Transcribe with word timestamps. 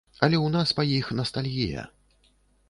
Але 0.27 0.37
ў 0.37 0.47
нас 0.55 0.69
па 0.79 0.85
іх 0.93 1.11
настальгія. 1.19 1.85